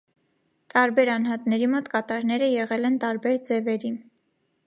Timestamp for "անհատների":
1.15-1.67